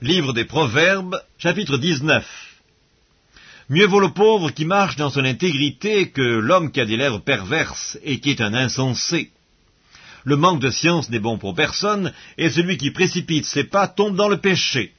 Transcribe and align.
Livre 0.00 0.32
des 0.32 0.44
Proverbes, 0.44 1.20
chapitre 1.38 1.76
19 1.76 2.24
Mieux 3.68 3.86
vaut 3.86 3.98
le 3.98 4.12
pauvre 4.12 4.52
qui 4.52 4.64
marche 4.64 4.94
dans 4.94 5.10
son 5.10 5.24
intégrité 5.24 6.10
que 6.10 6.22
l'homme 6.22 6.70
qui 6.70 6.80
a 6.80 6.84
des 6.84 6.96
lèvres 6.96 7.18
perverses 7.18 7.98
et 8.04 8.20
qui 8.20 8.30
est 8.30 8.40
un 8.40 8.54
insensé. 8.54 9.32
Le 10.22 10.36
manque 10.36 10.60
de 10.60 10.70
science 10.70 11.10
n'est 11.10 11.18
bon 11.18 11.36
pour 11.36 11.56
personne, 11.56 12.12
et 12.36 12.48
celui 12.48 12.76
qui 12.76 12.92
précipite 12.92 13.44
ses 13.44 13.64
pas 13.64 13.88
tombe 13.88 14.14
dans 14.14 14.28
le 14.28 14.40
péché. 14.40 14.92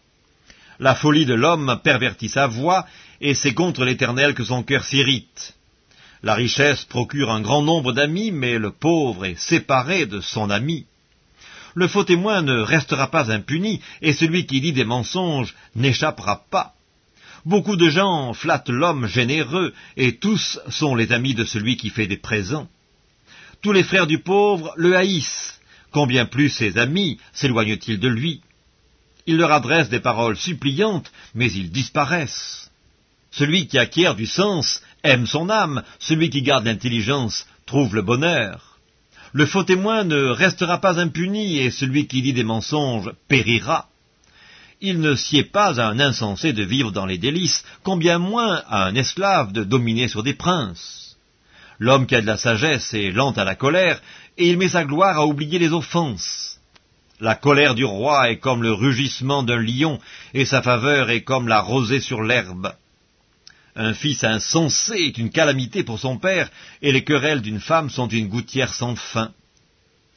La 0.80 0.96
folie 0.96 1.26
de 1.26 1.34
l'homme 1.34 1.80
pervertit 1.82 2.28
sa 2.28 2.48
voix, 2.48 2.86
et 3.22 3.36
c'est 3.36 3.54
contre 3.54 3.86
l'Éternel 3.86 4.34
que 4.34 4.44
son 4.44 4.64
cœur 4.64 4.84
s'irrite. 4.84 5.56
La 6.24 6.36
richesse 6.36 6.84
procure 6.84 7.32
un 7.32 7.40
grand 7.40 7.62
nombre 7.62 7.94
d'amis, 7.94 8.32
mais 8.32 8.60
le 8.60 8.72
pauvre 8.72 9.24
est 9.24 9.40
séparé 9.40 10.08
de 10.08 10.20
son 10.20 10.50
ami 10.50 10.88
le 11.76 11.88
faux 11.88 12.04
témoin 12.04 12.42
ne 12.42 12.60
restera 12.60 13.12
pas 13.12 13.32
impuni, 13.32 13.82
et 14.02 14.14
celui 14.14 14.46
qui 14.46 14.62
dit 14.62 14.74
des 14.74 14.86
mensonges 14.86 15.56
n'échappera 15.76 16.44
pas. 16.50 16.74
Beaucoup 17.46 17.76
de 17.76 17.90
gens 17.90 18.34
flattent 18.34 18.70
l'homme 18.70 19.08
généreux, 19.08 19.74
et 19.96 20.18
tous 20.18 20.60
sont 20.70 20.96
les 20.96 21.12
amis 21.12 21.34
de 21.34 21.46
celui 21.46 21.78
qui 21.78 21.90
fait 21.90 22.08
des 22.08 22.18
présents. 22.18 22.68
Tous 23.62 23.72
les 23.72 23.84
frères 23.84 24.08
du 24.08 24.20
pauvre 24.20 24.74
le 24.78 24.96
haïssent, 24.96 25.60
combien 25.92 26.26
plus 26.26 26.50
ses 26.50 26.78
amis 26.78 27.20
s'éloignent-ils 27.34 28.00
de 28.00 28.08
lui? 28.08 28.42
Il 29.26 29.38
leur 29.38 29.52
adresse 29.52 29.90
des 29.90 30.00
paroles 30.00 30.38
suppliantes, 30.38 31.12
mais 31.36 31.52
ils 31.52 31.72
disparaissent. 31.72 32.72
Celui 33.32 33.68
qui 33.68 33.78
acquiert 33.78 34.16
du 34.16 34.26
sens 34.26 34.82
aime 35.04 35.28
son 35.28 35.50
âme, 35.50 35.84
celui 36.00 36.30
qui 36.30 36.42
garde 36.42 36.66
l'intelligence 36.66 37.46
trouve 37.66 37.96
le 37.96 38.02
bonheur. 38.02 38.79
Le 39.32 39.46
faux 39.46 39.64
témoin 39.64 40.04
ne 40.04 40.30
restera 40.30 40.80
pas 40.80 41.00
impuni, 41.00 41.60
et 41.60 41.70
celui 41.70 42.08
qui 42.08 42.22
dit 42.22 42.34
des 42.34 42.44
mensonges 42.44 43.12
périra. 43.28 43.88
Il 44.82 45.00
ne 45.00 45.14
sied 45.14 45.44
pas 45.44 45.80
à 45.80 45.88
un 45.88 46.00
insensé 46.00 46.54
de 46.54 46.64
vivre 46.64 46.92
dans 46.92 47.06
les 47.06 47.18
délices, 47.18 47.64
combien 47.84 48.18
moins 48.18 48.64
à 48.68 48.86
un 48.86 48.96
esclave 48.96 49.52
de 49.52 49.64
dominer 49.64 50.08
sur 50.08 50.24
des 50.24 50.34
princes. 50.34 51.18
L'homme 51.78 52.08
qui 52.08 52.16
a 52.16 52.22
de 52.22 52.26
la 52.26 52.38
sagesse 52.38 52.94
est 52.94 53.12
lent 53.12 53.32
à 53.32 53.44
la 53.44 53.56
colère, 53.56 54.02
et 54.38 54.50
il 54.50 54.58
met 54.58 54.70
sa 54.70 54.84
gloire 54.84 55.20
à 55.20 55.28
oublier 55.28 55.60
les 55.60 55.74
offenses. 55.74 56.60
La 57.20 57.36
colère 57.36 57.76
du 57.76 57.86
roi 57.86 58.32
est 58.32 58.38
comme 58.38 58.64
le 58.64 58.72
rugissement 58.72 59.44
d'un 59.44 59.62
lion, 59.62 60.00
et 60.34 60.46
sa 60.46 60.62
faveur 60.62 61.10
est 61.10 61.24
comme 61.24 61.48
la 61.48 61.62
rosée 61.62 62.00
sur 62.00 62.24
l'herbe. 62.24 62.74
Un 63.82 63.94
fils 63.94 64.26
insensé 64.26 64.96
est 64.98 65.18
une 65.18 65.30
calamité 65.30 65.86
pour 65.86 66.00
son 66.00 66.18
père, 66.18 66.52
et 66.82 66.92
les 66.92 67.06
querelles 67.06 67.40
d'une 67.40 67.62
femme 67.62 67.90
sont 67.90 68.10
une 68.10 68.28
gouttière 68.28 68.74
sans 68.74 68.98
fin. 68.98 69.32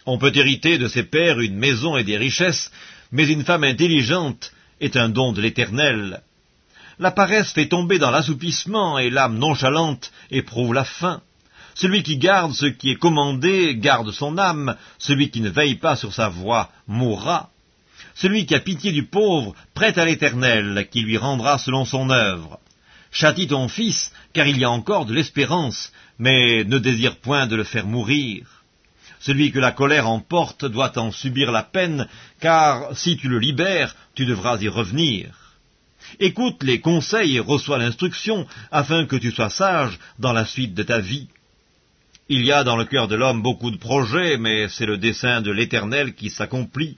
On 0.04 0.18
peut 0.18 0.32
hériter 0.34 0.78
de 0.78 0.88
ses 0.88 1.04
pères 1.04 1.38
une 1.38 1.54
maison 1.54 1.96
et 1.96 2.02
des 2.02 2.16
richesses, 2.16 2.72
mais 3.12 3.24
une 3.28 3.44
femme 3.44 3.62
intelligente 3.62 4.52
est 4.80 4.96
un 4.96 5.08
don 5.08 5.30
de 5.30 5.40
l'Éternel. 5.40 6.22
La 6.98 7.12
paresse 7.12 7.52
fait 7.52 7.68
tomber 7.68 8.00
dans 8.00 8.10
l'assoupissement, 8.10 8.98
et 8.98 9.10
l'âme 9.10 9.38
nonchalante 9.38 10.10
éprouve 10.32 10.74
la 10.74 10.84
faim. 10.84 11.22
Celui 11.76 12.02
qui 12.02 12.16
garde 12.16 12.54
ce 12.54 12.66
qui 12.66 12.90
est 12.90 12.96
commandé 12.96 13.76
garde 13.76 14.10
son 14.10 14.38
âme, 14.38 14.76
celui 14.98 15.30
qui 15.30 15.40
ne 15.40 15.50
veille 15.50 15.76
pas 15.76 15.94
sur 15.94 16.12
sa 16.12 16.28
voie 16.28 16.72
mourra. 16.88 17.50
Celui 18.16 18.44
qui 18.44 18.56
a 18.56 18.60
pitié 18.60 18.90
du 18.90 19.04
pauvre 19.04 19.54
prête 19.72 19.98
à 19.98 20.04
l'Éternel, 20.04 20.88
qui 20.90 21.02
lui 21.02 21.16
rendra 21.16 21.58
selon 21.58 21.84
son 21.84 22.10
œuvre. 22.10 22.58
Châtie 23.12 23.46
ton 23.46 23.68
fils, 23.68 24.10
car 24.32 24.46
il 24.46 24.58
y 24.58 24.64
a 24.64 24.70
encore 24.70 25.04
de 25.04 25.12
l'espérance, 25.12 25.92
mais 26.18 26.64
ne 26.64 26.78
désire 26.78 27.16
point 27.16 27.46
de 27.46 27.56
le 27.56 27.64
faire 27.64 27.86
mourir. 27.86 28.64
Celui 29.20 29.52
que 29.52 29.58
la 29.58 29.70
colère 29.70 30.08
emporte 30.08 30.64
doit 30.64 30.98
en 30.98 31.12
subir 31.12 31.52
la 31.52 31.62
peine, 31.62 32.08
car 32.40 32.96
si 32.96 33.16
tu 33.18 33.28
le 33.28 33.38
libères, 33.38 33.94
tu 34.14 34.24
devras 34.24 34.58
y 34.60 34.68
revenir. 34.68 35.28
Écoute 36.20 36.62
les 36.62 36.80
conseils 36.80 37.36
et 37.36 37.40
reçois 37.40 37.78
l'instruction, 37.78 38.46
afin 38.70 39.06
que 39.06 39.16
tu 39.16 39.30
sois 39.30 39.50
sage 39.50 39.98
dans 40.18 40.32
la 40.32 40.46
suite 40.46 40.74
de 40.74 40.82
ta 40.82 40.98
vie. 40.98 41.28
Il 42.28 42.44
y 42.44 42.50
a 42.50 42.64
dans 42.64 42.76
le 42.76 42.86
cœur 42.86 43.08
de 43.08 43.14
l'homme 43.14 43.42
beaucoup 43.42 43.70
de 43.70 43.76
projets, 43.76 44.38
mais 44.38 44.68
c'est 44.68 44.86
le 44.86 44.96
dessein 44.96 45.42
de 45.42 45.50
l'Éternel 45.50 46.14
qui 46.14 46.30
s'accomplit. 46.30 46.96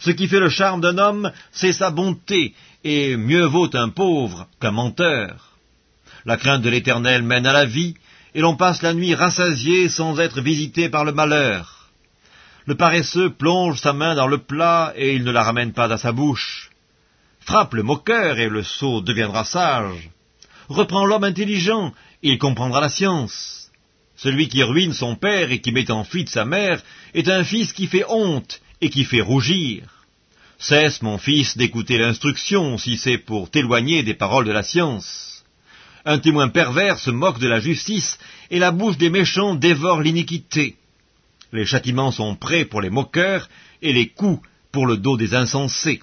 Ce 0.00 0.10
qui 0.10 0.28
fait 0.28 0.40
le 0.40 0.48
charme 0.48 0.80
d'un 0.80 0.96
homme, 0.96 1.30
c'est 1.52 1.74
sa 1.74 1.90
bonté, 1.90 2.54
et 2.84 3.16
mieux 3.16 3.44
vaut 3.44 3.74
un 3.76 3.90
pauvre 3.90 4.48
qu'un 4.58 4.70
menteur. 4.70 5.50
La 6.24 6.38
crainte 6.38 6.62
de 6.62 6.70
l'Éternel 6.70 7.22
mène 7.22 7.46
à 7.46 7.52
la 7.52 7.66
vie, 7.66 7.94
et 8.34 8.40
l'on 8.40 8.56
passe 8.56 8.80
la 8.82 8.94
nuit 8.94 9.14
rassasié 9.14 9.88
sans 9.90 10.18
être 10.18 10.40
visité 10.40 10.88
par 10.88 11.04
le 11.04 11.12
malheur. 11.12 11.90
Le 12.64 12.76
paresseux 12.76 13.30
plonge 13.30 13.80
sa 13.80 13.92
main 13.92 14.14
dans 14.14 14.26
le 14.26 14.38
plat, 14.38 14.94
et 14.96 15.14
il 15.14 15.24
ne 15.24 15.32
la 15.32 15.42
ramène 15.42 15.74
pas 15.74 15.92
à 15.92 15.98
sa 15.98 16.12
bouche. 16.12 16.70
Frappe 17.40 17.74
le 17.74 17.82
moqueur, 17.82 18.38
et 18.38 18.48
le 18.48 18.62
sot 18.62 19.02
deviendra 19.02 19.44
sage. 19.44 20.10
Reprends 20.68 21.04
l'homme 21.04 21.24
intelligent, 21.24 21.92
et 22.22 22.30
il 22.30 22.38
comprendra 22.38 22.80
la 22.80 22.88
science. 22.88 23.70
Celui 24.16 24.48
qui 24.48 24.62
ruine 24.62 24.94
son 24.94 25.16
père 25.16 25.50
et 25.50 25.60
qui 25.60 25.72
met 25.72 25.90
en 25.90 26.04
fuite 26.04 26.30
sa 26.30 26.44
mère 26.44 26.82
est 27.12 27.28
un 27.28 27.44
fils 27.44 27.72
qui 27.72 27.86
fait 27.86 28.04
honte 28.08 28.60
et 28.80 28.90
qui 28.90 29.04
fait 29.04 29.20
rougir. 29.20 29.82
Cesse, 30.58 31.02
mon 31.02 31.18
fils, 31.18 31.56
d'écouter 31.56 31.98
l'instruction, 31.98 32.76
si 32.76 32.98
c'est 32.98 33.18
pour 33.18 33.50
t'éloigner 33.50 34.02
des 34.02 34.14
paroles 34.14 34.44
de 34.44 34.52
la 34.52 34.62
science. 34.62 35.44
Un 36.04 36.18
témoin 36.18 36.48
pervers 36.48 36.98
se 36.98 37.10
moque 37.10 37.38
de 37.38 37.48
la 37.48 37.60
justice, 37.60 38.18
et 38.50 38.58
la 38.58 38.70
bouche 38.70 38.98
des 38.98 39.10
méchants 39.10 39.54
dévore 39.54 40.00
l'iniquité. 40.00 40.76
Les 41.52 41.66
châtiments 41.66 42.12
sont 42.12 42.36
prêts 42.36 42.64
pour 42.64 42.80
les 42.80 42.90
moqueurs, 42.90 43.48
et 43.82 43.92
les 43.92 44.08
coups 44.08 44.46
pour 44.72 44.86
le 44.86 44.96
dos 44.96 45.16
des 45.16 45.34
insensés. 45.34 46.02